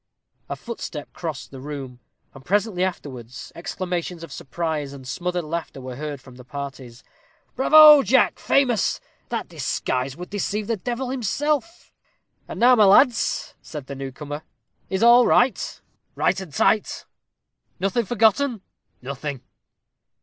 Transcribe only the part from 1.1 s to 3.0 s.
crossed in the room, and, presently